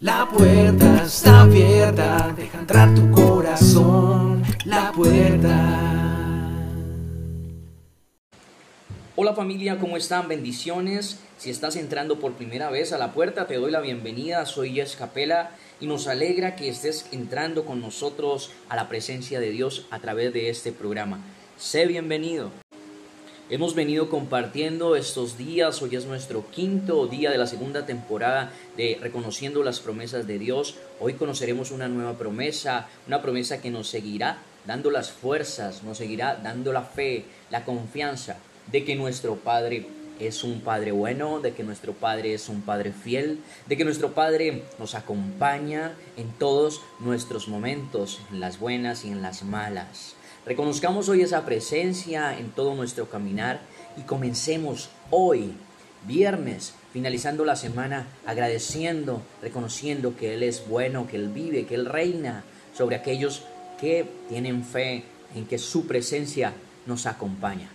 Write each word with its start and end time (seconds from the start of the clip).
La 0.00 0.28
puerta 0.28 1.02
está 1.02 1.40
abierta, 1.40 2.32
deja 2.36 2.60
entrar 2.60 2.94
tu 2.94 3.10
corazón. 3.10 4.44
La 4.64 4.92
puerta. 4.92 6.54
Hola 9.16 9.34
familia, 9.34 9.80
¿cómo 9.80 9.96
están? 9.96 10.28
Bendiciones. 10.28 11.18
Si 11.36 11.50
estás 11.50 11.74
entrando 11.74 12.20
por 12.20 12.34
primera 12.34 12.70
vez 12.70 12.92
a 12.92 12.98
la 12.98 13.12
puerta, 13.12 13.48
te 13.48 13.56
doy 13.56 13.72
la 13.72 13.80
bienvenida. 13.80 14.46
Soy 14.46 14.72
Jess 14.72 14.94
Capela 14.94 15.50
y 15.80 15.88
nos 15.88 16.06
alegra 16.06 16.54
que 16.54 16.68
estés 16.68 17.08
entrando 17.10 17.64
con 17.64 17.80
nosotros 17.80 18.52
a 18.68 18.76
la 18.76 18.88
presencia 18.88 19.40
de 19.40 19.50
Dios 19.50 19.86
a 19.90 19.98
través 19.98 20.32
de 20.32 20.48
este 20.48 20.70
programa. 20.70 21.18
Sé 21.56 21.86
bienvenido. 21.86 22.52
Hemos 23.50 23.74
venido 23.74 24.10
compartiendo 24.10 24.94
estos 24.94 25.38
días, 25.38 25.80
hoy 25.80 25.96
es 25.96 26.04
nuestro 26.04 26.44
quinto 26.50 27.06
día 27.06 27.30
de 27.30 27.38
la 27.38 27.46
segunda 27.46 27.86
temporada 27.86 28.52
de 28.76 28.98
Reconociendo 29.00 29.62
las 29.62 29.80
promesas 29.80 30.26
de 30.26 30.38
Dios. 30.38 30.74
Hoy 31.00 31.14
conoceremos 31.14 31.70
una 31.70 31.88
nueva 31.88 32.18
promesa, 32.18 32.88
una 33.06 33.22
promesa 33.22 33.62
que 33.62 33.70
nos 33.70 33.88
seguirá 33.88 34.42
dando 34.66 34.90
las 34.90 35.10
fuerzas, 35.10 35.82
nos 35.82 35.96
seguirá 35.96 36.36
dando 36.36 36.74
la 36.74 36.82
fe, 36.82 37.24
la 37.48 37.64
confianza 37.64 38.36
de 38.70 38.84
que 38.84 38.96
nuestro 38.96 39.36
Padre 39.36 39.86
es 40.20 40.44
un 40.44 40.60
Padre 40.60 40.92
bueno, 40.92 41.40
de 41.40 41.54
que 41.54 41.64
nuestro 41.64 41.94
Padre 41.94 42.34
es 42.34 42.50
un 42.50 42.60
Padre 42.60 42.92
fiel, 42.92 43.38
de 43.66 43.78
que 43.78 43.84
nuestro 43.86 44.12
Padre 44.12 44.64
nos 44.78 44.94
acompaña 44.94 45.94
en 46.18 46.32
todos 46.32 46.82
nuestros 47.00 47.48
momentos, 47.48 48.20
en 48.30 48.40
las 48.40 48.60
buenas 48.60 49.06
y 49.06 49.08
en 49.08 49.22
las 49.22 49.42
malas. 49.42 50.17
Reconozcamos 50.48 51.10
hoy 51.10 51.20
esa 51.20 51.44
presencia 51.44 52.38
en 52.38 52.48
todo 52.48 52.74
nuestro 52.74 53.10
caminar 53.10 53.60
y 53.98 54.02
comencemos 54.04 54.88
hoy, 55.10 55.52
viernes, 56.06 56.72
finalizando 56.90 57.44
la 57.44 57.54
semana, 57.54 58.06
agradeciendo, 58.24 59.20
reconociendo 59.42 60.16
que 60.16 60.32
Él 60.32 60.42
es 60.42 60.66
bueno, 60.66 61.06
que 61.06 61.16
Él 61.16 61.28
vive, 61.28 61.66
que 61.66 61.74
Él 61.74 61.84
reina 61.84 62.44
sobre 62.74 62.96
aquellos 62.96 63.42
que 63.78 64.08
tienen 64.30 64.64
fe 64.64 65.04
en 65.34 65.44
que 65.44 65.58
su 65.58 65.86
presencia 65.86 66.54
nos 66.86 67.04
acompaña. 67.04 67.68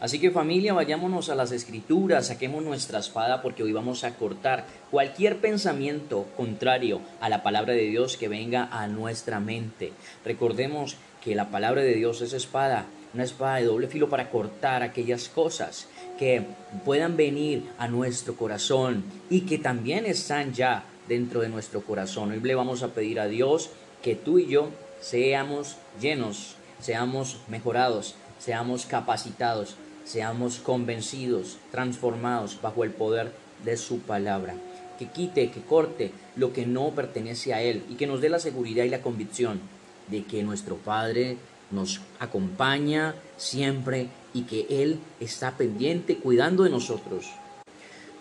Así 0.00 0.18
que 0.18 0.30
familia, 0.30 0.72
vayámonos 0.72 1.28
a 1.28 1.34
las 1.34 1.52
escrituras, 1.52 2.28
saquemos 2.28 2.64
nuestra 2.64 3.00
espada 3.00 3.42
porque 3.42 3.62
hoy 3.62 3.72
vamos 3.72 4.02
a 4.02 4.14
cortar 4.14 4.64
cualquier 4.90 5.36
pensamiento 5.36 6.26
contrario 6.38 7.02
a 7.20 7.28
la 7.28 7.42
palabra 7.42 7.74
de 7.74 7.82
Dios 7.82 8.16
que 8.16 8.28
venga 8.28 8.66
a 8.72 8.86
nuestra 8.86 9.40
mente. 9.40 9.92
Recordemos 10.24 10.96
que 11.22 11.34
la 11.34 11.50
palabra 11.50 11.82
de 11.82 11.94
Dios 11.94 12.22
es 12.22 12.32
espada, 12.32 12.86
una 13.12 13.24
espada 13.24 13.56
de 13.56 13.66
doble 13.66 13.88
filo 13.88 14.08
para 14.08 14.30
cortar 14.30 14.82
aquellas 14.82 15.28
cosas 15.28 15.86
que 16.18 16.46
puedan 16.86 17.18
venir 17.18 17.64
a 17.76 17.86
nuestro 17.86 18.36
corazón 18.36 19.04
y 19.28 19.42
que 19.42 19.58
también 19.58 20.06
están 20.06 20.54
ya 20.54 20.84
dentro 21.08 21.42
de 21.42 21.50
nuestro 21.50 21.82
corazón. 21.82 22.30
Hoy 22.30 22.40
le 22.40 22.54
vamos 22.54 22.82
a 22.82 22.94
pedir 22.94 23.20
a 23.20 23.28
Dios 23.28 23.68
que 24.02 24.16
tú 24.16 24.38
y 24.38 24.46
yo 24.46 24.70
seamos 25.02 25.76
llenos, 26.00 26.56
seamos 26.80 27.36
mejorados, 27.48 28.14
seamos 28.38 28.86
capacitados 28.86 29.76
seamos 30.04 30.58
convencidos, 30.58 31.58
transformados 31.70 32.58
bajo 32.60 32.84
el 32.84 32.90
poder 32.90 33.32
de 33.64 33.76
su 33.76 34.00
palabra. 34.00 34.54
Que 34.98 35.08
quite, 35.08 35.50
que 35.50 35.62
corte 35.62 36.12
lo 36.36 36.52
que 36.52 36.66
no 36.66 36.90
pertenece 36.90 37.54
a 37.54 37.62
Él 37.62 37.84
y 37.88 37.94
que 37.94 38.06
nos 38.06 38.20
dé 38.20 38.28
la 38.28 38.38
seguridad 38.38 38.84
y 38.84 38.90
la 38.90 39.02
convicción 39.02 39.60
de 40.08 40.24
que 40.24 40.42
nuestro 40.42 40.76
Padre 40.76 41.36
nos 41.70 42.00
acompaña 42.18 43.14
siempre 43.36 44.08
y 44.34 44.42
que 44.42 44.66
Él 44.68 44.98
está 45.20 45.56
pendiente 45.56 46.16
cuidando 46.16 46.64
de 46.64 46.70
nosotros. 46.70 47.30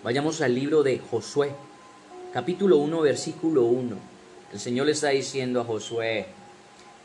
Vayamos 0.04 0.42
al 0.42 0.56
libro 0.56 0.84
de 0.84 1.00
Josué, 1.00 1.52
capítulo 2.32 2.78
1, 2.78 3.02
versículo 3.02 3.66
1. 3.66 3.96
El 4.54 4.60
Señor 4.60 4.86
le 4.86 4.94
está 4.94 5.10
diciendo 5.10 5.62
a 5.62 5.66
Josué, 5.66 6.28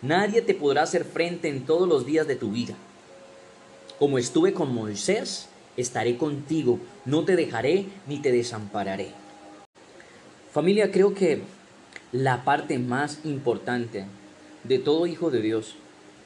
nadie 0.03 0.43
te 0.43 0.55
podrá 0.55 0.83
hacer 0.83 1.05
frente 1.05 1.49
en 1.49 1.67
todos 1.67 1.89
los 1.89 2.07
días 2.07 2.27
de 2.27 2.37
tu 2.37 2.51
vida. 2.51 2.75
Como 3.99 4.19
estuve 4.19 4.53
con 4.53 4.75
Moisés, 4.75 5.47
estaré 5.77 6.17
contigo, 6.17 6.81
no 7.05 7.25
te 7.25 7.37
dejaré 7.37 7.87
ni 8.09 8.19
te 8.19 8.33
desampararé. 8.33 9.11
Familia, 10.53 10.91
creo 10.91 11.15
que 11.15 11.43
la 12.11 12.45
parte 12.45 12.79
más 12.79 13.21
importante 13.25 14.07
de 14.65 14.79
todo 14.79 15.07
hijo 15.07 15.31
de 15.31 15.43
Dios 15.43 15.77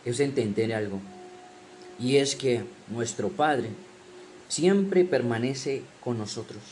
es 0.06 0.20
entender 0.20 0.72
algo. 0.72 1.00
Y 2.00 2.16
es 2.16 2.36
que 2.36 2.64
nuestro 2.88 3.28
Padre 3.28 3.68
siempre 4.48 5.04
permanece 5.04 5.82
con 6.02 6.16
nosotros, 6.16 6.62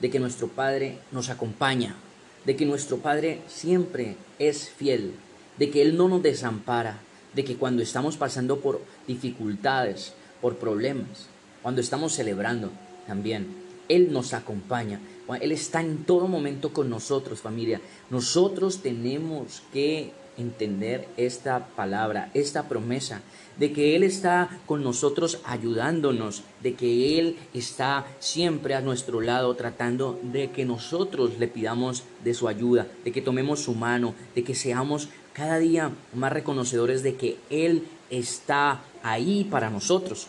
de 0.00 0.10
que 0.10 0.18
nuestro 0.18 0.48
Padre 0.48 0.98
nos 1.12 1.30
acompaña, 1.30 1.96
de 2.44 2.56
que 2.56 2.66
nuestro 2.66 2.98
Padre 2.98 3.40
siempre 3.46 4.16
es 4.38 4.68
fiel, 4.68 5.14
de 5.58 5.70
que 5.70 5.80
Él 5.80 5.96
no 5.96 6.08
nos 6.08 6.22
desampara, 6.22 6.98
de 7.34 7.44
que 7.44 7.56
cuando 7.56 7.82
estamos 7.82 8.16
pasando 8.16 8.60
por 8.60 8.82
dificultades, 9.06 10.12
por 10.40 10.56
problemas, 10.56 11.26
cuando 11.62 11.80
estamos 11.80 12.12
celebrando 12.12 12.70
también. 13.06 13.66
Él 13.88 14.12
nos 14.12 14.34
acompaña, 14.34 15.00
Él 15.40 15.52
está 15.52 15.80
en 15.80 16.04
todo 16.04 16.26
momento 16.26 16.72
con 16.72 16.90
nosotros, 16.90 17.40
familia. 17.40 17.80
Nosotros 18.10 18.82
tenemos 18.82 19.62
que 19.72 20.12
entender 20.36 21.08
esta 21.16 21.66
palabra, 21.68 22.30
esta 22.34 22.68
promesa, 22.68 23.22
de 23.58 23.72
que 23.72 23.96
Él 23.96 24.02
está 24.02 24.60
con 24.66 24.82
nosotros 24.82 25.40
ayudándonos, 25.44 26.42
de 26.62 26.74
que 26.74 27.18
Él 27.18 27.36
está 27.54 28.06
siempre 28.18 28.74
a 28.74 28.80
nuestro 28.80 29.20
lado 29.20 29.54
tratando 29.54 30.20
de 30.22 30.50
que 30.50 30.64
nosotros 30.64 31.38
le 31.38 31.48
pidamos 31.48 32.02
de 32.22 32.34
su 32.34 32.48
ayuda, 32.48 32.86
de 33.04 33.12
que 33.12 33.22
tomemos 33.22 33.60
su 33.60 33.74
mano, 33.74 34.14
de 34.34 34.44
que 34.44 34.54
seamos 34.54 35.08
cada 35.32 35.58
día 35.58 35.90
más 36.14 36.32
reconocedores 36.32 37.02
de 37.02 37.14
que 37.16 37.36
Él 37.50 37.84
está 38.10 38.82
ahí 39.02 39.44
para 39.44 39.70
nosotros. 39.70 40.28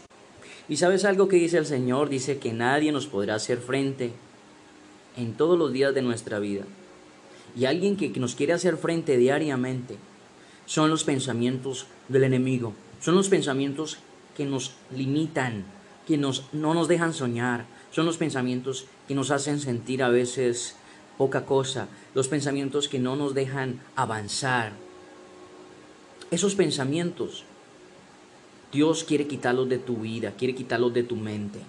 Y 0.69 0.77
sabes 0.77 1.05
algo 1.05 1.27
que 1.27 1.37
dice 1.37 1.57
el 1.57 1.65
Señor, 1.65 2.09
dice 2.09 2.39
que 2.39 2.53
nadie 2.53 2.91
nos 2.91 3.07
podrá 3.07 3.35
hacer 3.35 3.59
frente 3.59 4.11
en 5.15 5.33
todos 5.33 5.57
los 5.57 5.71
días 5.71 5.93
de 5.93 6.01
nuestra 6.01 6.39
vida. 6.39 6.63
Y 7.55 7.65
alguien 7.65 7.95
que, 7.95 8.09
nos 8.19 8.35
quiere 8.35 8.53
hacer 8.53 8.77
frente 8.77 9.17
diariamente 9.17 9.97
son 10.65 10.89
los 10.89 11.03
pensamientos 11.03 11.87
del 12.09 12.25
enemigo, 12.25 12.73
son 12.99 13.15
los 13.15 13.29
pensamientos 13.29 13.97
que 14.35 14.45
nos 14.45 14.73
limitan, 14.95 15.63
que 16.05 16.17
nos, 16.17 16.43
no 16.53 16.73
nos 16.73 16.87
dejan 16.87 17.13
soñar, 17.13 17.65
son 17.91 18.05
los 18.05 18.17
pensamientos 18.17 18.85
que 19.07 19.15
nos 19.15 19.31
hacen 19.31 19.59
sentir 19.59 20.03
a 20.03 20.09
veces 20.09 20.75
poca 21.17 21.45
cosa, 21.45 21.87
los 22.13 22.27
pensamientos 22.27 22.89
que 22.89 22.99
no 22.99 23.15
nos 23.15 23.33
dejan 23.33 23.79
avanzar. 23.95 24.73
Esos 26.29 26.55
pensamientos 26.55 27.45
Dios 28.71 29.03
quiere 29.03 29.27
quitarlos 29.27 29.69
de 29.69 29.77
tu 29.77 29.97
vida, 29.97 30.33
quiere 30.37 30.55
quitarlos 30.55 30.93
de 30.93 31.03
tu 31.03 31.15
mente, 31.15 31.59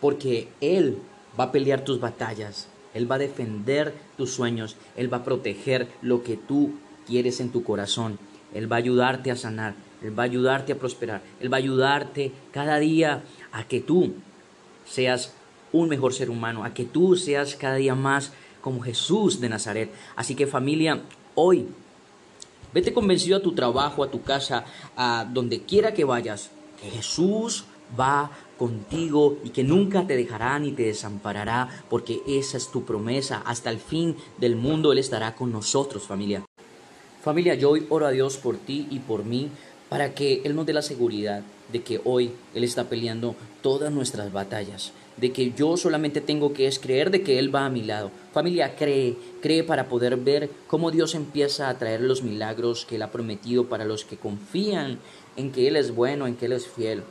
porque 0.00 0.48
Él 0.60 0.98
va 1.38 1.44
a 1.44 1.52
pelear 1.52 1.84
tus 1.84 2.00
batallas, 2.00 2.68
Él 2.94 3.10
va 3.10 3.16
a 3.16 3.18
defender 3.18 3.94
tus 4.16 4.32
sueños, 4.32 4.76
Él 4.96 5.12
va 5.12 5.18
a 5.18 5.24
proteger 5.24 5.88
lo 6.02 6.22
que 6.22 6.36
tú 6.36 6.72
quieres 7.06 7.40
en 7.40 7.50
tu 7.50 7.64
corazón, 7.64 8.18
Él 8.54 8.70
va 8.70 8.76
a 8.76 8.78
ayudarte 8.78 9.30
a 9.30 9.36
sanar, 9.36 9.74
Él 10.02 10.16
va 10.16 10.22
a 10.22 10.26
ayudarte 10.26 10.72
a 10.72 10.78
prosperar, 10.78 11.22
Él 11.40 11.52
va 11.52 11.56
a 11.56 11.60
ayudarte 11.60 12.32
cada 12.52 12.78
día 12.78 13.22
a 13.52 13.64
que 13.64 13.80
tú 13.80 14.14
seas 14.86 15.32
un 15.72 15.88
mejor 15.88 16.14
ser 16.14 16.30
humano, 16.30 16.64
a 16.64 16.74
que 16.74 16.84
tú 16.84 17.16
seas 17.16 17.56
cada 17.56 17.76
día 17.76 17.94
más 17.94 18.32
como 18.60 18.80
Jesús 18.80 19.40
de 19.40 19.48
Nazaret. 19.48 19.90
Así 20.16 20.34
que 20.34 20.46
familia, 20.46 21.00
hoy 21.34 21.66
Vete 22.72 22.92
convencido 22.92 23.38
a 23.38 23.42
tu 23.42 23.52
trabajo, 23.52 24.04
a 24.04 24.10
tu 24.10 24.22
casa, 24.22 24.64
a 24.96 25.26
donde 25.28 25.62
quiera 25.62 25.92
que 25.92 26.04
vayas, 26.04 26.50
que 26.80 26.90
Jesús 26.90 27.64
va 27.98 28.30
contigo 28.58 29.38
y 29.42 29.50
que 29.50 29.64
nunca 29.64 30.06
te 30.06 30.16
dejará 30.16 30.58
ni 30.58 30.72
te 30.72 30.84
desamparará, 30.84 31.68
porque 31.88 32.20
esa 32.26 32.56
es 32.56 32.70
tu 32.70 32.84
promesa. 32.84 33.42
Hasta 33.44 33.70
el 33.70 33.78
fin 33.78 34.16
del 34.38 34.54
mundo 34.54 34.92
Él 34.92 34.98
estará 34.98 35.34
con 35.34 35.50
nosotros, 35.50 36.04
familia. 36.04 36.44
Familia, 37.22 37.54
yo 37.54 37.70
hoy 37.70 37.86
oro 37.90 38.06
a 38.06 38.12
Dios 38.12 38.36
por 38.38 38.56
ti 38.56 38.86
y 38.90 39.00
por 39.00 39.24
mí, 39.24 39.50
para 39.90 40.14
que 40.14 40.40
Él 40.44 40.54
nos 40.54 40.64
dé 40.64 40.72
la 40.72 40.82
seguridad 40.82 41.42
de 41.70 41.82
que 41.82 42.00
hoy 42.04 42.32
Él 42.54 42.64
está 42.64 42.84
peleando 42.84 43.34
todas 43.60 43.92
nuestras 43.92 44.32
batallas, 44.32 44.92
de 45.16 45.32
que 45.32 45.52
yo 45.52 45.76
solamente 45.76 46.20
tengo 46.20 46.54
que 46.54 46.70
creer 46.80 47.10
de 47.10 47.22
que 47.22 47.38
Él 47.38 47.54
va 47.54 47.66
a 47.66 47.70
mi 47.70 47.82
lado. 47.82 48.10
Familia, 48.32 48.76
cree, 48.76 49.16
cree 49.42 49.64
para 49.64 49.88
poder 49.88 50.16
ver 50.16 50.48
cómo 50.68 50.92
Dios 50.92 51.14
empieza 51.14 51.68
a 51.68 51.76
traer 51.76 52.00
los 52.00 52.22
milagros 52.22 52.86
que 52.86 52.94
Él 52.94 53.02
ha 53.02 53.10
prometido 53.10 53.68
para 53.68 53.84
los 53.84 54.04
que 54.04 54.16
confían 54.16 54.98
en 55.36 55.50
que 55.50 55.66
Él 55.68 55.76
es 55.76 55.94
bueno, 55.94 56.26
en 56.26 56.36
que 56.36 56.46
Él 56.46 56.52
es 56.52 56.68
fiel. 56.68 57.02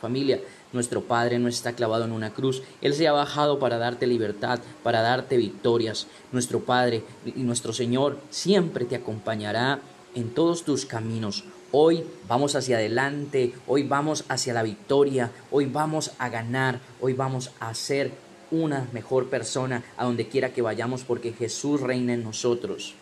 Familia, 0.00 0.40
nuestro 0.72 1.02
Padre 1.02 1.40
no 1.40 1.48
está 1.48 1.72
clavado 1.72 2.04
en 2.04 2.12
una 2.12 2.32
cruz, 2.32 2.62
Él 2.80 2.94
se 2.94 3.08
ha 3.08 3.12
bajado 3.12 3.58
para 3.58 3.76
darte 3.76 4.06
libertad, 4.06 4.60
para 4.84 5.02
darte 5.02 5.36
victorias. 5.36 6.06
Nuestro 6.30 6.60
Padre 6.60 7.02
y 7.26 7.40
nuestro 7.40 7.72
Señor 7.72 8.18
siempre 8.30 8.84
te 8.84 8.94
acompañará 8.94 9.80
en 10.14 10.30
todos 10.30 10.62
tus 10.62 10.86
caminos. 10.86 11.44
Hoy 11.72 12.02
vamos 12.28 12.56
hacia 12.56 12.78
adelante, 12.78 13.52
hoy 13.68 13.84
vamos 13.84 14.24
hacia 14.28 14.52
la 14.52 14.64
victoria, 14.64 15.30
hoy 15.52 15.66
vamos 15.66 16.10
a 16.18 16.28
ganar, 16.28 16.80
hoy 17.00 17.12
vamos 17.12 17.52
a 17.60 17.72
ser 17.74 18.10
una 18.50 18.88
mejor 18.92 19.28
persona 19.28 19.84
a 19.96 20.04
donde 20.04 20.26
quiera 20.26 20.52
que 20.52 20.62
vayamos 20.62 21.04
porque 21.04 21.32
Jesús 21.32 21.80
reina 21.80 22.12
en 22.12 22.24
nosotros. 22.24 22.94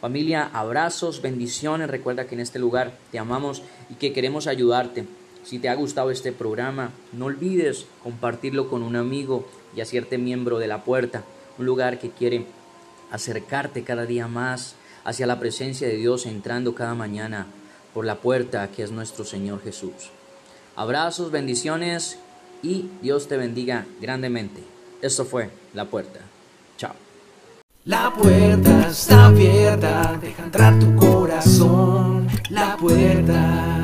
Familia, 0.00 0.48
abrazos, 0.52 1.20
bendiciones. 1.20 1.90
Recuerda 1.90 2.28
que 2.28 2.36
en 2.36 2.42
este 2.42 2.60
lugar 2.60 2.96
te 3.10 3.18
amamos 3.18 3.64
y 3.90 3.94
que 3.94 4.12
queremos 4.12 4.46
ayudarte. 4.46 5.06
Si 5.42 5.58
te 5.58 5.68
ha 5.68 5.74
gustado 5.74 6.12
este 6.12 6.30
programa, 6.30 6.92
no 7.12 7.24
olvides 7.24 7.86
compartirlo 8.04 8.70
con 8.70 8.84
un 8.84 8.94
amigo 8.94 9.48
y 9.74 9.80
hacerte 9.80 10.16
miembro 10.16 10.60
de 10.60 10.68
la 10.68 10.84
puerta, 10.84 11.24
un 11.58 11.66
lugar 11.66 11.98
que 11.98 12.10
quiere 12.10 12.46
acercarte 13.10 13.82
cada 13.82 14.06
día 14.06 14.28
más 14.28 14.76
hacia 15.02 15.26
la 15.26 15.40
presencia 15.40 15.88
de 15.88 15.96
Dios 15.96 16.26
entrando 16.26 16.76
cada 16.76 16.94
mañana 16.94 17.48
por 17.94 18.04
la 18.04 18.16
puerta 18.16 18.68
que 18.68 18.82
es 18.82 18.90
nuestro 18.90 19.24
Señor 19.24 19.62
Jesús. 19.62 20.10
Abrazos, 20.76 21.30
bendiciones 21.30 22.18
y 22.62 22.90
Dios 23.02 23.28
te 23.28 23.36
bendiga 23.36 23.86
grandemente. 24.00 24.62
Esto 25.02 25.24
fue 25.24 25.50
La 25.74 25.86
Puerta. 25.86 26.20
Chao. 26.76 26.94
La 27.84 28.12
puerta 28.12 28.88
está 28.88 29.26
abierta, 29.26 30.18
deja 30.20 30.44
entrar 30.44 30.78
tu 30.78 30.94
corazón. 30.96 32.28
La 32.50 32.76
puerta. 32.76 33.79